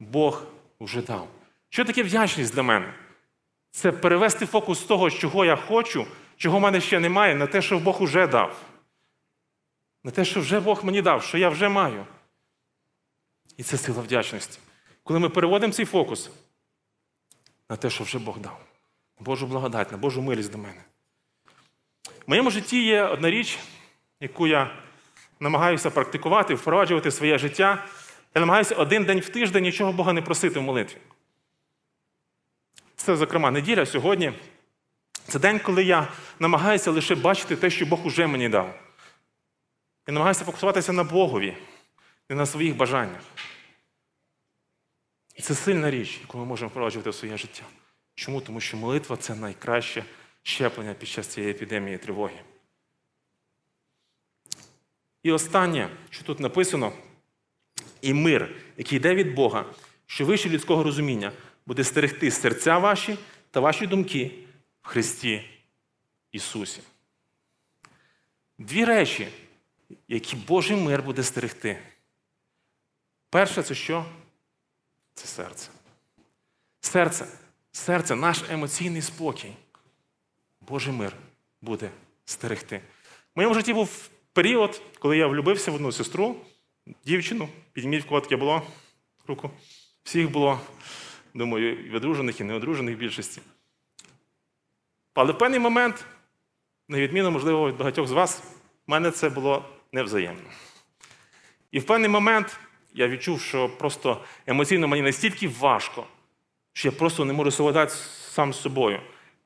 Бог 0.01 0.43
уже 0.79 1.03
дав. 1.03 1.29
Що 1.69 1.85
таке 1.85 2.03
вдячність 2.03 2.55
для 2.55 2.63
мене? 2.63 2.95
це 3.71 3.93
перевести 3.93 4.47
фокус 4.47 4.81
з 4.81 4.83
того, 4.83 5.11
чого 5.11 5.45
я 5.45 5.57
хочу, 5.57 6.07
чого 6.41 6.59
в 6.59 6.61
мене 6.61 6.81
ще 6.81 7.01
немає, 7.01 7.35
на 7.35 7.47
те, 7.47 7.63
що 7.63 7.79
Бог 7.79 8.03
уже 8.03 8.27
дав. 8.27 8.61
На 10.05 10.11
те, 10.11 10.25
що 10.25 10.41
вже 10.41 10.61
Бог 10.61 10.85
мені 10.85 11.03
дав, 11.03 11.23
що 11.23 11.39
я 11.39 11.49
вже 11.49 11.69
маю. 11.69 12.07
І 13.57 13.63
це 13.63 13.79
сила 13.79 14.03
вдячності. 14.03 14.59
Коли 15.03 15.21
ми 15.21 15.29
переводимо 15.29 15.73
цей 15.73 15.85
фокус 15.85 16.31
на 17.69 17.77
те, 17.77 17.91
що 17.91 18.05
вже 18.05 18.19
Бог 18.19 18.39
дав, 18.39 18.61
на 19.19 19.25
Божу 19.25 19.47
благодать, 19.47 19.93
на 19.93 19.99
Божу 19.99 20.23
милість 20.23 20.53
до 20.53 20.59
мене. 20.59 20.85
В 22.05 22.31
моєму 22.31 22.51
житті 22.51 22.85
є 22.85 23.03
одна 23.03 23.31
річ, 23.31 23.59
яку 24.21 24.47
я 24.47 24.77
намагаюся 25.41 25.91
практикувати, 25.91 26.55
впроваджувати 26.55 27.11
своє 27.11 27.39
життя. 27.39 27.85
Я 28.35 28.41
намагаюся 28.41 28.75
один 28.75 29.05
день 29.05 29.21
в 29.21 29.29
тиждень 29.29 29.63
нічого 29.63 29.93
Бога 29.93 30.13
не 30.13 30.23
просити 30.23 30.59
в 30.59 30.63
молитві. 30.63 30.99
Це, 32.97 33.17
зокрема, 33.17 33.51
неділя 33.51 33.87
сьогодні. 33.87 34.33
Це 35.31 35.39
день, 35.39 35.59
коли 35.59 35.85
я 35.85 36.13
намагаюся 36.39 36.91
лише 36.91 37.15
бачити 37.15 37.57
те, 37.57 37.71
що 37.71 37.87
Бог 37.87 38.07
уже 38.07 38.27
мені 38.27 38.49
дав. 38.49 38.75
Я 40.07 40.15
намагаюся 40.15 40.45
фокусуватися 40.45 40.93
на 40.93 41.05
Богові, 41.05 41.57
не 42.29 42.37
на 42.37 42.47
своїх 42.47 42.77
бажаннях. 42.77 43.23
І 45.37 45.43
це 45.43 45.55
сильна 45.55 45.91
річ, 45.91 46.19
яку 46.21 46.39
ми 46.39 46.45
можемо 46.45 46.69
впроваджувати 46.69 47.11
в 47.11 47.15
своє 47.15 47.37
життя. 47.37 47.63
Чому? 48.15 48.41
Тому 48.41 48.61
що 48.61 48.77
молитва 48.77 49.17
це 49.17 49.35
найкраще 49.35 50.05
щеплення 50.43 50.95
під 50.95 51.09
час 51.09 51.27
цієї 51.27 51.53
епідемії 51.53 51.99
тривоги. 51.99 52.41
І 55.23 55.33
останнє, 55.33 55.91
що 56.11 56.25
тут 56.25 56.41
написано, 56.41 56.93
і 58.01 58.15
мир, 58.15 58.57
який 58.77 58.97
йде 58.97 59.15
від 59.15 59.35
Бога, 59.35 59.65
що 60.07 60.27
вище 60.27 60.49
людського 60.49 60.83
розуміння, 60.83 61.33
буде 61.67 61.85
стерегти 61.85 62.31
серця 62.31 62.79
ваші 62.79 63.19
та 63.51 63.61
ваші 63.61 63.87
думки 63.87 64.47
в 64.83 64.89
Христі 64.89 65.45
Ісусі. 66.33 66.81
Дві 68.59 68.85
речі, 68.85 69.29
які 70.09 70.37
Божий 70.37 70.77
мир 70.77 71.03
буде 71.03 71.23
стерегти. 71.23 71.83
Перше, 73.31 73.63
це 73.63 73.75
що? 73.75 74.07
Це 75.15 75.27
серце. 75.27 75.71
Серце, 76.81 77.27
серце, 77.73 78.17
наш 78.17 78.43
емоційний 78.51 79.03
спокій. 79.03 79.53
Божий 80.61 80.93
мир 80.93 81.13
буде 81.63 81.91
стерегти. 82.25 82.77
В 82.77 82.83
моєму 83.37 83.55
житті 83.55 83.73
був 83.73 84.11
період, 84.33 84.83
коли 84.99 85.17
я 85.17 85.27
влюбився 85.27 85.71
в 85.71 85.75
одну 85.75 85.93
сестру, 85.93 86.37
дівчину, 87.05 87.49
підніміть 87.73 88.05
в 88.05 88.09
кого 88.09 88.21
таке 88.21 88.37
було 88.37 88.63
руку. 89.27 89.51
Всіх 90.03 90.31
було, 90.31 90.61
думаю, 91.35 91.87
і 91.87 91.97
одружених, 91.97 92.41
і 92.41 92.45
неодружених 92.45 92.99
більшості. 92.99 93.43
Але 95.15 95.33
в 95.33 95.39
певний 95.39 95.61
момент, 95.61 96.05
на 96.89 96.99
відміну, 96.99 97.31
можливо, 97.31 97.69
від 97.69 97.77
багатьох 97.77 98.07
з 98.07 98.13
вас, 98.13 98.43
в 98.87 98.91
мене 98.91 99.11
це 99.11 99.29
було 99.29 99.65
невзаємно. 99.93 100.51
І 101.73 101.79
в 101.79 101.87
певний 101.87 102.09
момент 102.09 102.61
я 102.95 103.09
відчув, 103.09 103.41
що 103.41 103.69
просто 103.69 104.25
емоційно 104.47 104.89
мені 104.89 105.03
настільки 105.03 105.49
важко, 105.49 106.07
що 106.73 106.89
я 106.89 106.93
просто 106.93 107.25
не 107.25 107.33
можу 107.33 107.51
совладати 107.51 107.95
сам 108.31 108.53
з 108.53 108.61
собою. 108.61 109.01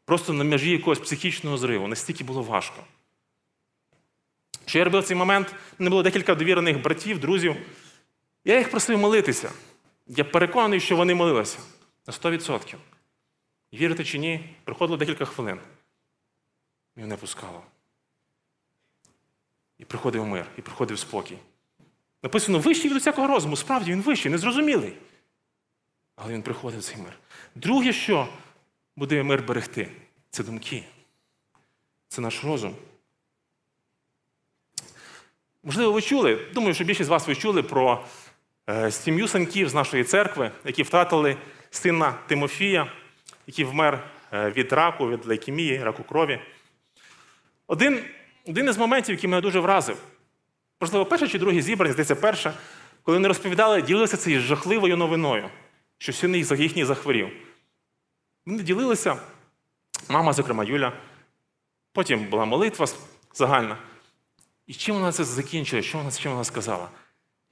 Просто 0.04 0.32
на 0.32 0.44
межі 0.44 0.70
якогось 0.70 0.98
психічного 0.98 1.58
зриву. 1.58 1.88
Настільки 1.88 2.24
було 2.24 2.42
важко. 2.42 2.84
Що 4.66 4.78
я 4.78 4.84
робив 4.84 5.04
цей 5.04 5.16
момент? 5.16 5.54
Не 5.78 5.90
було 5.90 6.02
декілька 6.02 6.34
довірених 6.34 6.82
братів, 6.82 7.18
друзів. 7.18 7.56
Я 8.44 8.58
їх 8.58 8.70
просив 8.70 8.98
молитися. 8.98 9.52
Я 10.06 10.24
переконаний, 10.24 10.80
що 10.80 10.96
вони 10.96 11.14
молилися 11.14 11.58
на 12.06 12.12
100%. 12.12 12.74
І 13.74 13.76
вірите 13.76 14.04
чи 14.04 14.18
ні, 14.18 14.54
приходило 14.64 14.96
декілька 14.96 15.24
хвилин. 15.24 15.60
І 16.96 17.00
не 17.00 17.16
пускало. 17.16 17.62
І 19.78 19.84
приходив 19.84 20.26
мир, 20.26 20.46
і 20.58 20.62
приходив 20.62 20.98
спокій. 20.98 21.38
Написано, 22.22 22.58
вищий 22.58 22.90
від 22.90 22.96
усякого 22.96 23.26
розуму. 23.26 23.56
Справді 23.56 23.92
він 23.92 24.02
вищий, 24.02 24.32
незрозумілий. 24.32 24.96
Але 26.16 26.32
він 26.32 26.42
приходив 26.42 26.82
цей 26.82 26.96
мир. 26.96 27.18
Друге, 27.54 27.92
що 27.92 28.28
буде 28.96 29.22
мир 29.22 29.42
берегти, 29.42 29.90
це 30.30 30.44
думки. 30.44 30.84
Це 32.08 32.20
наш 32.20 32.44
розум. 32.44 32.76
Можливо, 35.62 35.92
ви 35.92 36.02
чули, 36.02 36.48
думаю, 36.54 36.74
що 36.74 36.84
більшість 36.84 37.06
з 37.06 37.10
вас 37.10 37.26
ви 37.26 37.34
чули 37.34 37.62
про 37.62 38.04
е, 38.70 38.90
сім'ю 38.90 39.28
санків 39.28 39.68
з 39.68 39.74
нашої 39.74 40.04
церкви, 40.04 40.50
які 40.64 40.82
втратили 40.82 41.36
сина 41.70 42.12
Тимофія, 42.26 42.92
який 43.46 43.64
вмер 43.64 44.10
е, 44.32 44.50
від 44.50 44.72
раку, 44.72 45.08
від 45.08 45.26
лейкемії, 45.26 45.84
раку 45.84 46.02
крові. 46.02 46.40
Один, 47.66 48.04
один 48.46 48.68
із 48.68 48.78
моментів, 48.78 49.14
який 49.14 49.30
мене 49.30 49.40
дуже 49.40 49.60
вразив, 49.60 49.96
можливо, 50.80 51.06
перше 51.06 51.28
чи 51.28 51.38
друге 51.38 51.60
зібрання, 51.60 51.92
здається, 51.92 52.16
перше, 52.16 52.52
коли 53.02 53.16
вони 53.16 53.28
розповідали, 53.28 53.82
ділилися 53.82 54.16
цією 54.16 54.42
жахливою 54.42 54.96
новиною, 54.96 55.48
що 55.98 56.12
син 56.12 56.36
їхній 56.36 56.84
захворів. 56.84 57.28
Вони 58.46 58.62
ділилися, 58.62 59.16
мама, 60.08 60.32
зокрема, 60.32 60.64
Юля. 60.64 60.92
Потім 61.92 62.24
була 62.24 62.44
молитва 62.44 62.86
загальна. 63.34 63.76
І 64.66 64.74
чим 64.74 64.94
вона 64.94 65.12
це 65.12 65.24
закінчила? 65.24 65.82
Що 65.82 65.98
вона, 65.98 66.10
чим 66.10 66.32
вона 66.32 66.44
сказала? 66.44 66.88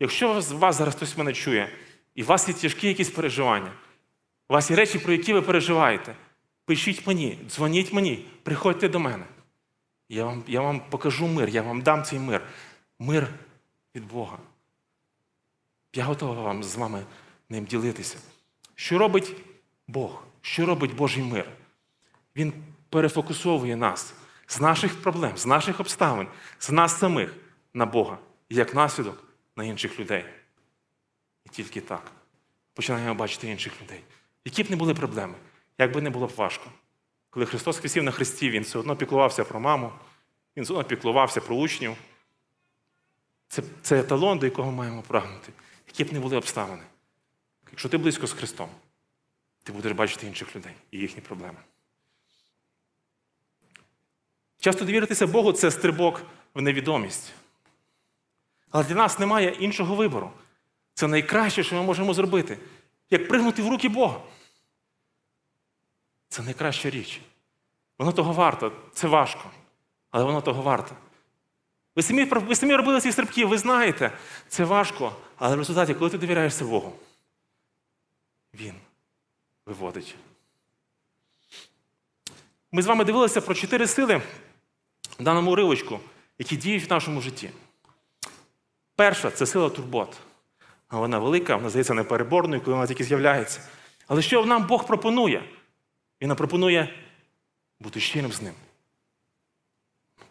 Якщо 0.01 0.41
з 0.41 0.53
вас 0.53 0.77
зараз 0.77 0.95
хтось 0.95 1.17
мене 1.17 1.33
чує, 1.33 1.69
і 2.15 2.23
у 2.23 2.27
вас 2.27 2.49
є 2.49 2.55
тяжкі 2.55 2.89
якісь 2.89 3.11
переживання, 3.11 3.73
у 4.49 4.53
вас 4.53 4.71
є 4.71 4.77
речі, 4.77 4.99
про 4.99 5.13
які 5.13 5.33
ви 5.33 5.43
переживаєте, 5.43 6.15
пишіть 6.65 7.07
мені, 7.07 7.39
дзвоніть 7.49 7.93
мені, 7.93 8.25
приходьте 8.43 8.89
до 8.89 9.01
мене. 9.01 9.25
Я 10.09 10.25
вам, 10.25 10.45
я 10.47 10.61
вам 10.61 10.81
покажу 10.91 11.27
мир, 11.27 11.49
я 11.49 11.63
вам 11.63 11.83
дам 11.83 12.05
цей 12.05 12.19
мир. 12.19 12.43
Мир 12.99 13.29
від 13.95 14.09
Бога. 14.09 14.39
Я 15.95 16.05
готова 16.05 16.43
вам 16.43 16.65
з 16.65 16.77
вами 16.77 17.03
ним 17.49 17.65
ділитися. 17.65 18.19
Що 18.75 18.99
робить 18.99 19.37
Бог? 19.89 20.25
Що 20.41 20.67
робить 20.67 20.95
Божий 20.95 21.23
мир? 21.23 21.49
Він 22.37 22.53
перефокусовує 22.89 23.77
нас 23.77 24.15
з 24.47 24.61
наших 24.61 25.03
проблем, 25.03 25.37
з 25.37 25.47
наших 25.47 25.81
обставин, 25.81 26.29
з 26.59 26.71
нас 26.71 26.99
самих 26.99 27.35
на 27.75 27.87
Бога 27.87 28.19
і 28.49 28.55
як 28.55 28.75
наслідок 28.75 29.25
на 29.57 29.65
інших 29.65 30.01
людей. 30.01 30.25
І 31.47 31.49
тільки 31.49 31.81
так 31.81 32.13
починаємо 32.75 33.15
бачити 33.15 33.49
інших 33.49 33.83
людей. 33.83 34.01
Які 34.45 34.63
б 34.63 34.71
не 34.71 34.77
були 34.77 34.95
проблеми, 34.95 35.35
як 35.79 35.93
би 35.93 36.03
не 36.03 36.11
було 36.11 36.27
б 36.27 36.33
важко. 36.37 36.71
Коли 37.31 37.47
Христос 37.47 37.79
хрестів 37.79 38.03
на 38.03 38.11
Христі, 38.11 38.51
Він 38.51 38.63
все 38.63 38.79
одно 38.79 38.97
піклувався 38.97 39.45
про 39.45 39.61
маму, 39.61 39.93
Він 40.57 40.65
все 40.65 40.73
одно 40.73 40.85
піклувався 40.85 41.41
про 41.41 41.57
учнів. 41.57 41.97
Це, 43.49 43.63
це 43.83 44.01
еталон, 44.01 44.39
до 44.39 44.47
якого 44.47 44.73
маємо 44.73 45.03
прагнути. 45.03 45.53
Які 45.87 46.05
б 46.05 46.13
не 46.13 46.21
були 46.21 46.37
обставини. 46.37 46.83
Якщо 47.71 47.89
ти 47.89 47.99
близько 47.99 48.27
з 48.27 48.33
Христом, 48.33 48.69
ти 49.63 49.73
будеш 49.73 49.93
бачити 49.93 50.27
інших 50.27 50.57
людей 50.57 50.73
і 50.91 50.99
їхні 50.99 51.23
проблеми. 51.23 51.59
Часто 54.61 54.85
довіритися 54.85 55.27
Богу 55.27 55.53
це 55.53 55.71
стрибок 55.71 56.23
в 56.55 56.63
невідомість. 56.63 57.33
Але 58.71 58.85
для 58.85 58.95
нас 58.95 59.19
немає 59.19 59.51
іншого 59.51 59.95
вибору. 59.95 60.31
Це 60.95 61.09
найкраще, 61.09 61.65
що 61.65 61.77
ми 61.77 61.83
можемо 61.83 62.15
зробити, 62.15 62.59
як 63.11 63.29
пригнути 63.29 63.63
в 63.63 63.69
руки 63.69 63.89
Бога. 63.89 64.21
Це 66.33 66.43
найкраща 66.43 66.91
річ. 66.91 67.21
Воно 67.99 68.13
того 68.13 68.33
варто, 68.33 68.73
це 68.93 69.09
важко, 69.09 69.51
але 70.11 70.25
воно 70.25 70.41
того 70.41 70.63
варто. 70.63 70.95
Ви 71.97 72.03
самі, 72.03 72.25
ви 72.25 72.55
самі 72.55 72.75
робили 72.75 73.01
ці 73.01 73.13
стрибки, 73.13 73.45
ви 73.45 73.59
знаєте, 73.59 74.13
це 74.49 74.65
важко, 74.65 75.17
але 75.37 75.57
в 75.57 75.59
результаті, 75.59 75.95
коли 75.95 76.11
ти 76.11 76.19
довіряєшся 76.19 76.65
Богу, 76.65 76.93
Він 78.55 78.75
виводить. 79.67 80.15
Ми 82.73 82.83
з 82.83 82.87
вами 82.87 83.05
дивилися 83.05 83.41
про 83.41 83.55
чотири 83.55 83.87
сили 83.87 84.23
в 85.19 85.23
даному 85.23 85.53
уривочку, 85.53 86.01
які 86.39 86.57
діють 86.57 86.89
в 86.89 86.93
нашому 86.93 87.21
житті. 87.21 87.51
Перша 88.97 89.31
це 89.31 89.47
сила 89.47 89.71
турбот. 89.71 90.17
Вона 90.91 91.19
велика, 91.19 91.57
вона 91.57 91.71
здається 91.71 91.95
непереборною, 91.95 92.63
коли 92.63 92.75
вона 92.75 92.87
тільки 92.87 93.05
з'являється. 93.05 93.61
Але 94.07 94.23
що 94.23 94.47
нам 94.47 94.67
Бог 94.67 94.87
пропонує? 94.87 95.45
Він 96.23 96.29
нам 96.29 96.37
пропонує 96.37 96.95
бути 97.81 98.01
щирим 98.01 98.33
з 98.33 98.43
ним. 98.43 98.55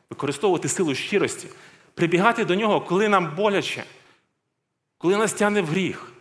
Використовувати 0.10 0.70
силу 0.70 0.96
щирості, 0.96 1.48
прибігати 1.94 2.46
до 2.46 2.56
нього, 2.56 2.82
коли 2.82 3.10
нам 3.10 3.36
боляче, 3.36 3.86
коли 4.98 5.18
нас 5.18 5.34
тягне 5.34 5.62
в 5.62 5.66
гріх, 5.66 6.12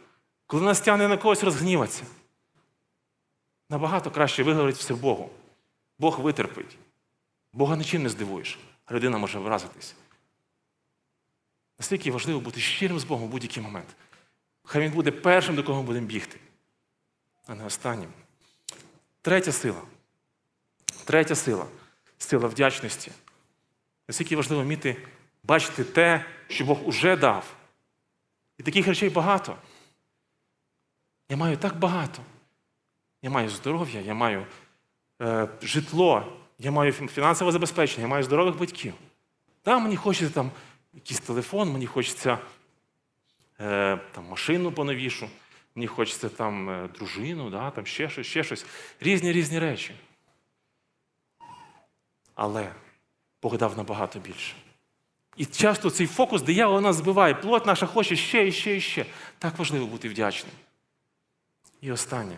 коли 0.46 0.62
нас 0.62 0.80
тягне 0.80 1.08
на 1.08 1.16
когось 1.16 1.44
розгніватися. 1.44 2.06
Набагато 3.68 4.10
краще 4.10 4.42
виговорити 4.42 4.78
все 4.78 4.94
Богу. 4.94 5.30
Бог 5.98 6.20
витерпить. 6.20 6.78
Бога 7.52 7.76
нічим 7.76 8.02
не 8.02 8.08
здивуєш, 8.08 8.58
а 8.84 8.94
людина 8.94 9.18
може 9.18 9.38
вразитись. 9.38 9.94
Наскільки 11.78 12.10
важливо 12.10 12.40
бути 12.40 12.60
щирим 12.60 12.98
з 12.98 13.04
Богом 13.04 13.28
в 13.28 13.30
будь-який 13.30 13.62
момент. 13.62 13.88
Хай 14.64 14.82
він 14.82 14.92
буде 14.92 15.10
першим, 15.10 15.54
до 15.54 15.64
кого 15.64 15.80
ми 15.80 15.86
будемо 15.86 16.06
бігти, 16.06 16.40
а 17.46 17.54
не 17.54 17.64
останнім. 17.64 18.12
Третя 19.22 19.52
сила 19.52 19.82
Третя 21.04 21.34
сила 21.34 21.66
сила 22.18 22.48
вдячності. 22.48 23.12
Наскільки 24.08 24.36
важливо 24.36 24.62
вміти 24.62 24.96
бачити 25.42 25.84
те, 25.84 26.24
що 26.48 26.64
Бог 26.64 26.88
уже 26.88 27.16
дав. 27.16 27.54
І 28.58 28.62
таких 28.62 28.86
речей 28.86 29.10
багато. 29.10 29.56
Я 31.28 31.36
маю 31.36 31.56
так 31.56 31.78
багато. 31.78 32.22
Я 33.22 33.30
маю 33.30 33.48
здоров'я, 33.48 34.00
я 34.00 34.14
маю 34.14 34.46
е, 35.22 35.48
житло, 35.62 36.32
я 36.58 36.70
маю 36.70 36.92
фінансове 36.92 37.52
забезпечення, 37.52 38.02
я 38.02 38.08
маю 38.08 38.22
здорових 38.22 38.58
батьків. 38.58 38.94
Так, 39.62 39.82
мені 39.82 39.96
хочеться 39.96 40.34
там 40.34 40.50
якийсь 40.94 41.20
телефон, 41.20 41.72
мені 41.72 41.86
хочеться 41.86 42.38
е, 43.60 43.98
там, 44.12 44.24
машину 44.24 44.72
поновішу, 44.72 45.28
мені 45.74 45.86
хочеться 45.86 46.28
там 46.28 46.70
е, 46.70 46.88
дружину, 46.88 47.50
да, 47.50 47.70
там 47.70 47.86
ще 47.86 48.10
щось, 48.10 48.26
ще 48.26 48.44
щось. 48.44 48.66
Різні 49.00 49.32
різні 49.32 49.58
речі. 49.58 49.94
Але 52.34 52.72
Бог 53.42 53.58
дав 53.58 53.76
набагато 53.76 54.18
більше. 54.18 54.54
І 55.36 55.46
часто 55.46 55.90
цей 55.90 56.06
фокус 56.06 56.42
диявола 56.42 56.80
нас 56.80 56.96
збиває. 56.96 57.34
Плоть 57.34 57.66
наша 57.66 57.86
хоче 57.86 58.16
ще 58.16 58.48
і 58.48 58.52
ще 58.52 58.76
і 58.76 58.80
ще. 58.80 59.06
Так 59.38 59.58
важливо 59.58 59.86
бути 59.86 60.08
вдячним. 60.08 60.52
І 61.80 61.92
останнє 61.92 62.36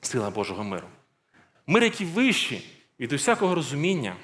сила 0.00 0.30
Божого 0.30 0.64
миру. 0.64 0.86
Мир, 1.66 1.82
який 1.82 2.06
вищий 2.06 2.66
від 3.00 3.12
усякого 3.12 3.54
розуміння. 3.54 4.16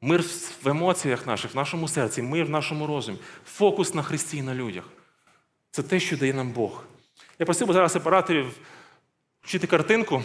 Мир 0.00 0.24
в 0.62 0.68
емоціях 0.68 1.26
наших, 1.26 1.54
в 1.54 1.56
нашому 1.56 1.88
серці, 1.88 2.22
мир 2.22 2.46
в 2.46 2.50
нашому 2.50 2.86
розумі, 2.86 3.18
фокус 3.46 3.94
на 3.94 4.02
Христі 4.02 4.36
і 4.36 4.42
на 4.42 4.54
людях. 4.54 4.84
Це 5.74 5.82
те, 5.82 6.00
що 6.00 6.16
дає 6.16 6.34
нам 6.34 6.50
Бог. 6.50 6.84
Я 7.38 7.46
просив 7.46 7.68
би 7.68 7.74
зараз 7.74 7.96
операторів 7.96 8.56
вчити 9.42 9.66
картинку. 9.66 10.22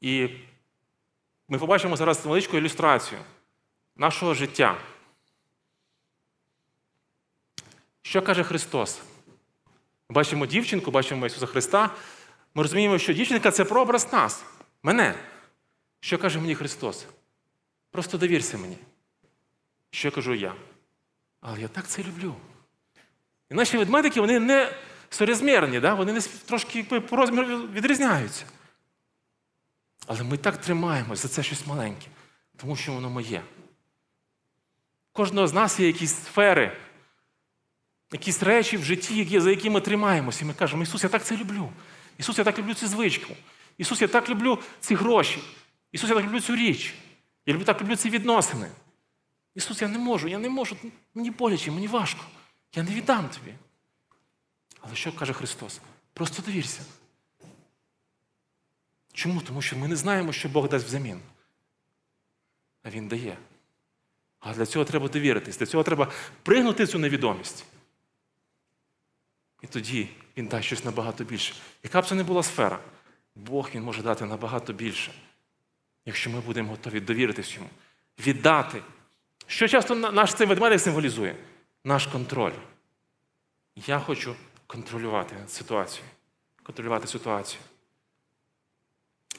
І 0.00 0.28
ми 1.48 1.58
побачимо 1.58 1.96
зараз 1.96 2.24
невеличку 2.24 2.56
ілюстрацію 2.56 3.20
нашого 3.96 4.34
життя. 4.34 4.80
Що 8.02 8.22
каже 8.22 8.44
Христос? 8.44 9.00
Бачимо 10.08 10.46
дівчинку, 10.46 10.90
бачимо 10.90 11.26
Ісуса 11.26 11.46
Христа. 11.46 11.90
Ми 12.54 12.62
розуміємо, 12.62 12.98
що 12.98 13.12
дівчинка 13.12 13.50
це 13.50 13.64
прообраз 13.64 14.12
нас, 14.12 14.44
мене. 14.82 15.14
Що 16.00 16.18
каже 16.18 16.40
мені 16.40 16.54
Христос? 16.54 17.06
Просто 17.90 18.18
довірся 18.18 18.58
мені. 18.58 18.76
Що 19.90 20.10
кажу 20.10 20.34
я? 20.34 20.54
Але 21.40 21.60
я 21.60 21.68
так 21.68 21.88
це 21.88 22.02
люблю. 22.02 22.36
І 23.50 23.54
наші 23.54 23.78
ведмедики, 23.78 24.20
вони 24.20 24.40
не 24.40 24.72
сорозмірні, 25.10 25.80
да? 25.80 25.94
вони 25.94 26.12
не 26.12 26.20
трошки 26.20 26.82
по 26.84 27.16
розміру 27.16 27.58
відрізняються. 27.58 28.44
Але 30.06 30.22
ми 30.22 30.36
так 30.36 30.56
тримаємось 30.56 31.22
за 31.22 31.28
це 31.28 31.42
щось 31.42 31.66
маленьке, 31.66 32.06
тому 32.56 32.76
що 32.76 32.92
воно 32.92 33.10
моє. 33.10 33.42
Кожного 35.12 35.46
з 35.46 35.54
нас 35.54 35.80
є 35.80 35.86
якісь 35.86 36.14
сфери, 36.14 36.76
якісь 38.12 38.42
речі 38.42 38.76
в 38.76 38.84
житті, 38.84 39.40
за 39.40 39.50
які 39.50 39.70
ми 39.70 39.80
тримаємося. 39.80 40.44
І 40.44 40.48
ми 40.48 40.54
кажемо, 40.54 40.82
Ісус, 40.82 41.02
я 41.02 41.08
так 41.08 41.24
це 41.24 41.36
люблю. 41.36 41.72
Ісус, 42.18 42.38
я 42.38 42.44
так 42.44 42.58
люблю 42.58 42.74
цю 42.74 42.86
звичку. 42.86 43.34
Ісус, 43.78 44.02
я 44.02 44.08
так 44.08 44.28
люблю 44.28 44.58
ці 44.80 44.94
гроші. 44.94 45.38
Ісус, 45.92 46.10
я 46.10 46.16
так 46.16 46.24
люблю 46.24 46.40
цю 46.40 46.56
річ. 46.56 46.94
Я 47.46 47.58
так 47.58 47.80
люблю 47.80 47.96
ці 47.96 48.10
відносини. 48.10 48.70
Ісус, 49.54 49.82
я 49.82 49.88
не 49.88 49.98
можу, 49.98 50.28
я 50.28 50.38
не 50.38 50.48
можу, 50.48 50.76
мені 51.14 51.30
боляче, 51.30 51.70
мені 51.70 51.88
важко. 51.88 52.24
Я 52.74 52.82
не 52.82 52.90
віддам 52.90 53.28
тобі. 53.28 53.54
Але 54.80 54.94
що 54.94 55.12
каже 55.12 55.32
Христос? 55.32 55.80
Просто 56.12 56.42
довірся. 56.42 56.80
Чому? 59.12 59.40
Тому 59.40 59.62
що 59.62 59.76
ми 59.76 59.88
не 59.88 59.96
знаємо, 59.96 60.32
що 60.32 60.48
Бог 60.48 60.68
дасть 60.68 60.86
взамін. 60.86 61.20
А 62.82 62.90
Він 62.90 63.08
дає. 63.08 63.38
А 64.40 64.54
для 64.54 64.66
цього 64.66 64.84
треба 64.84 65.08
довіритись, 65.08 65.58
для 65.58 65.66
цього 65.66 65.82
треба 65.82 66.12
пригнути 66.42 66.86
цю 66.86 66.98
невідомість. 66.98 67.64
І 69.62 69.66
тоді 69.66 70.08
Він 70.36 70.46
дасть 70.46 70.66
щось 70.66 70.84
набагато 70.84 71.24
більше. 71.24 71.54
Яка 71.82 72.00
б 72.00 72.06
це 72.06 72.14
не 72.14 72.24
була 72.24 72.42
сфера, 72.42 72.78
Бог 73.34 73.70
Він 73.74 73.82
може 73.82 74.02
дати 74.02 74.24
набагато 74.24 74.72
більше, 74.72 75.12
якщо 76.04 76.30
ми 76.30 76.40
будемо 76.40 76.70
готові 76.70 77.00
довіритись 77.00 77.54
йому, 77.54 77.68
віддати. 78.18 78.82
Що 79.46 79.68
часто 79.68 79.94
наш 79.94 80.34
цей 80.34 80.46
ведмедик 80.46 80.80
символізує? 80.80 81.36
Наш 81.86 82.06
контроль. 82.06 82.52
Я 83.76 83.98
хочу 83.98 84.36
контролювати 84.66 85.36
ситуацію. 85.48 86.04
Контролювати 86.62 87.06
ситуацію. 87.06 87.60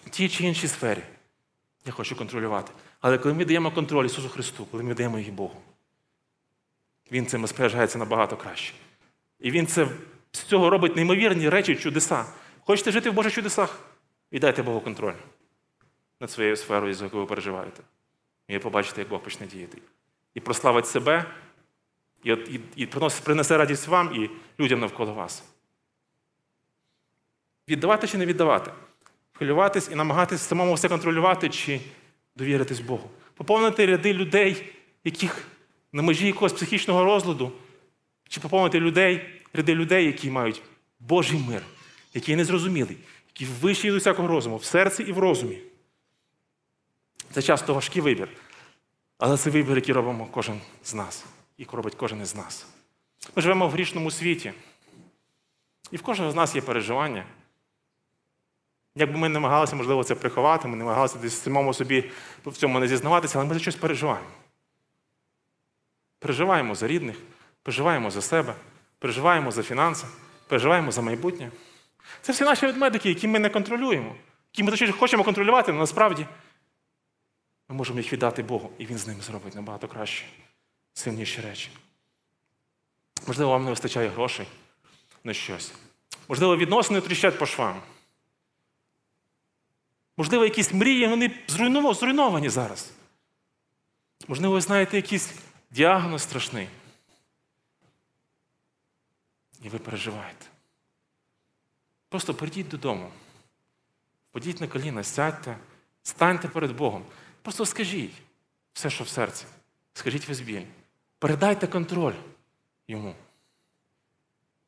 В 0.05 0.09
тій 0.09 0.29
чи 0.29 0.43
іншій 0.43 0.67
сфері 0.67 1.03
я 1.85 1.91
хочу 1.91 2.15
контролювати. 2.15 2.71
Але 3.01 3.17
коли 3.17 3.33
ми 3.33 3.45
даємо 3.45 3.71
контроль 3.71 4.05
Ісусу 4.05 4.29
Христу, 4.29 4.65
коли 4.65 4.83
ми 4.83 4.93
даємо 4.93 5.19
її 5.19 5.31
Богу, 5.31 5.61
Він 7.11 7.25
цим 7.25 7.41
розпоряджається 7.41 7.97
набагато 7.97 8.37
краще. 8.37 8.73
І 9.39 9.51
Він 9.51 9.67
це, 9.67 9.87
з 10.31 10.39
цього 10.39 10.69
робить 10.69 10.95
неймовірні 10.95 11.49
речі, 11.49 11.75
чудеса. 11.75 12.25
Хочете 12.59 12.91
жити 12.91 13.09
в 13.09 13.13
Божих 13.13 13.33
чудесах? 13.33 13.79
Віддайте 14.31 14.63
Богу 14.63 14.81
контроль 14.81 15.13
над 16.19 16.31
своєю 16.31 16.55
сферою, 16.55 16.93
за 16.93 17.03
яку 17.03 17.17
ви 17.17 17.25
переживаєте. 17.25 17.83
І 18.47 18.59
побачите, 18.59 19.01
як 19.01 19.09
Бог 19.09 19.23
почне 19.23 19.47
діяти. 19.47 19.77
І 20.33 20.39
прославить 20.39 20.87
себе, 20.87 21.25
і, 22.25 22.31
і, 22.31 22.59
і 22.75 22.85
принесе 23.23 23.57
радість 23.57 23.87
вам 23.87 24.15
і 24.15 24.29
людям 24.59 24.79
навколо 24.79 25.13
вас. 25.13 25.43
Віддавати 27.69 28.07
чи 28.07 28.17
не 28.17 28.25
віддавати? 28.25 28.71
Хвилюватись 29.33 29.89
і 29.91 29.95
намагатись 29.95 30.41
самому 30.41 30.73
все 30.73 30.89
контролювати 30.89 31.49
чи 31.49 31.81
довіритись 32.35 32.79
Богу. 32.79 33.09
Поповнити 33.33 33.85
ряди 33.85 34.13
людей, 34.13 34.73
яких 35.03 35.47
на 35.91 36.01
межі 36.01 36.27
якогось 36.27 36.53
психічного 36.53 37.03
розладу, 37.03 37.51
чи 38.29 38.39
поповнити 38.39 38.79
людей, 38.79 39.25
ряди 39.53 39.75
людей, 39.75 40.05
які 40.05 40.29
мають 40.29 40.61
Божий 40.99 41.39
мир, 41.39 41.61
який 42.13 42.35
незрозумілий, 42.35 42.97
який 43.27 43.47
вищий 43.61 43.91
до 43.91 43.97
всякого 43.97 44.27
розуму, 44.27 44.57
в 44.57 44.63
серці 44.63 45.03
і 45.03 45.11
в 45.11 45.19
розумі. 45.19 45.57
Це 47.31 47.41
часто 47.41 47.73
важкий 47.73 48.01
вибір. 48.01 48.29
Але 49.17 49.37
це 49.37 49.49
вибір, 49.49 49.75
який 49.75 49.95
робимо 49.95 50.27
кожен 50.31 50.61
з 50.83 50.93
нас, 50.93 51.25
і 51.57 51.67
робить 51.71 51.95
кожен 51.95 52.21
із 52.21 52.35
нас. 52.35 52.67
Ми 53.35 53.41
живемо 53.41 53.67
в 53.67 53.71
грішному 53.71 54.11
світі. 54.11 54.53
І 55.91 55.97
в 55.97 56.01
кожного 56.01 56.31
з 56.31 56.35
нас 56.35 56.55
є 56.55 56.61
переживання. 56.61 57.25
Якби 58.95 59.17
ми 59.17 59.29
намагалися, 59.29 59.75
можливо, 59.75 60.03
це 60.03 60.15
приховати, 60.15 60.67
ми 60.67 60.77
намагалися 60.77 61.17
десь 61.17 61.41
самому 61.41 61.73
собі 61.73 62.11
в 62.45 62.57
цьому 62.57 62.79
не 62.79 62.87
зізнаватися, 62.87 63.39
але 63.39 63.47
ми 63.47 63.53
за 63.53 63.59
щось 63.59 63.75
переживаємо. 63.75 64.27
Переживаємо 66.19 66.75
за 66.75 66.87
рідних, 66.87 67.17
переживаємо 67.63 68.11
за 68.11 68.21
себе, 68.21 68.55
переживаємо 68.99 69.51
за 69.51 69.63
фінанси, 69.63 70.07
переживаємо 70.47 70.91
за 70.91 71.01
майбутнє. 71.01 71.51
Це 72.21 72.31
всі 72.31 72.43
наші 72.43 72.65
ведмедики, 72.65 73.09
які 73.09 73.27
ми 73.27 73.39
не 73.39 73.49
контролюємо, 73.49 74.15
які 74.53 74.63
ми 74.63 74.71
точніше 74.71 74.93
хочемо 74.93 75.23
контролювати, 75.23 75.71
але 75.71 75.79
насправді 75.79 76.27
ми 77.69 77.75
можемо 77.75 77.99
їх 77.99 78.13
віддати 78.13 78.43
Богу, 78.43 78.71
і 78.77 78.85
Він 78.85 78.97
з 78.97 79.07
ними 79.07 79.21
зробить 79.21 79.55
набагато 79.55 79.87
краще, 79.87 80.25
сильніші 80.95 81.41
речі. 81.41 81.69
Можливо, 83.27 83.51
вам 83.51 83.63
не 83.63 83.69
вистачає 83.69 84.09
грошей 84.09 84.47
на 85.23 85.33
щось. 85.33 85.73
Можливо, 86.27 86.57
відносини 86.57 87.01
тріщать 87.01 87.39
по 87.39 87.45
швам. 87.45 87.81
Можливо, 90.17 90.43
якісь 90.43 90.73
мрії, 90.73 91.07
вони 91.07 91.39
зруйновані 91.47 92.49
зараз. 92.49 92.91
Можливо, 94.27 94.53
ви 94.53 94.61
знаєте 94.61 94.97
якийсь 94.97 95.33
діагноз 95.71 96.21
страшний. 96.21 96.69
І 99.61 99.69
ви 99.69 99.79
переживаєте. 99.79 100.45
Просто 102.09 102.33
прийдіть 102.33 102.67
додому, 102.67 103.11
подіть 104.31 104.61
на 104.61 104.67
коліна, 104.67 105.03
сядьте, 105.03 105.57
станьте 106.03 106.47
перед 106.47 106.71
Богом. 106.71 107.05
Просто 107.41 107.65
скажіть 107.65 108.13
все, 108.73 108.89
що 108.89 109.03
в 109.03 109.07
серці. 109.07 109.45
Скажіть 109.93 110.27
весь 110.27 110.39
біль. 110.39 110.65
Передайте 111.25 111.67
контроль 111.67 112.13
йому. 112.87 113.15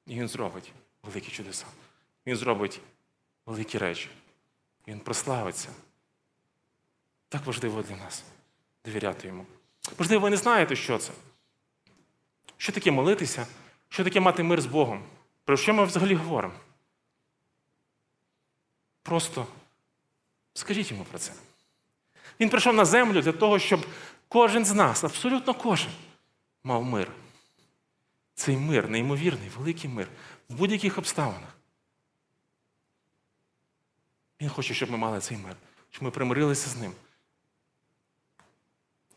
І 0.05 0.19
він 0.19 0.27
зробить 0.27 0.71
великі 1.03 1.31
чудеса. 1.31 1.65
Він 2.25 2.35
зробить 2.35 2.81
великі 3.45 3.77
речі. 3.77 4.09
Він 4.87 4.99
прославиться. 4.99 5.69
Так 7.29 7.45
важливо 7.45 7.81
для 7.81 7.95
нас 7.95 8.23
довіряти 8.85 9.27
йому. 9.27 9.45
Можливо, 9.99 10.23
ви 10.23 10.29
не 10.29 10.37
знаєте, 10.37 10.75
що 10.75 10.97
це. 10.97 11.11
Що 12.57 12.71
таке 12.71 12.91
молитися, 12.91 13.47
що 13.89 14.03
таке 14.03 14.19
мати 14.19 14.43
мир 14.43 14.61
з 14.61 14.65
Богом? 14.65 15.03
Про 15.45 15.57
що 15.57 15.73
ми 15.73 15.85
взагалі 15.85 16.15
говоримо? 16.15 16.53
Просто 19.01 19.47
скажіть 20.53 20.91
йому 20.91 21.03
про 21.03 21.19
це. 21.19 21.33
Він 22.39 22.49
прийшов 22.49 22.73
на 22.73 22.85
землю 22.85 23.21
для 23.21 23.31
того, 23.31 23.59
щоб 23.59 23.85
кожен 24.27 24.65
з 24.65 24.73
нас, 24.73 25.03
абсолютно 25.03 25.53
кожен, 25.53 25.91
мав 26.67 26.83
мир. 26.83 27.11
Цей 28.35 28.57
мир, 28.57 28.89
неймовірний, 28.89 29.49
великий 29.49 29.89
мир 29.89 30.07
в 30.49 30.55
будь-яких 30.55 30.97
обставинах. 30.97 31.57
Він 34.41 34.49
хоче, 34.49 34.73
щоб 34.73 34.91
ми 34.91 34.97
мали 34.97 35.19
цей 35.19 35.37
мир, 35.37 35.55
щоб 35.89 36.03
ми 36.03 36.11
примирилися 36.11 36.69
з 36.69 36.77
ним. 36.77 36.91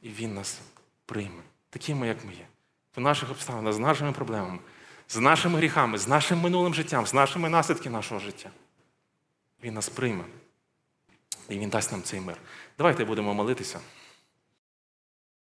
І 0.03 0.09
Він 0.09 0.35
нас 0.35 0.61
прийме, 1.07 1.43
такими, 1.71 2.07
як 2.07 2.25
ми 2.25 2.35
є, 2.35 2.47
в 2.97 3.01
наших 3.01 3.31
обставинах, 3.31 3.73
з 3.73 3.79
нашими 3.79 4.13
проблемами, 4.13 4.59
з 5.09 5.17
нашими 5.17 5.59
гріхами, 5.59 5.99
з 5.99 6.09
нашим 6.09 6.41
минулим 6.41 6.75
життям, 6.75 7.07
з 7.07 7.15
нашими 7.15 7.49
наслідками 7.49 7.97
нашого 7.97 8.21
життя. 8.21 8.51
Він 9.63 9.75
нас 9.75 9.89
прийме. 9.89 10.25
І 11.49 11.59
Він 11.59 11.71
дасть 11.71 11.93
нам 11.93 12.03
цей 12.03 12.21
мир. 12.21 12.37
Давайте 12.79 13.05
будемо 13.05 13.35
молитися. 13.35 13.81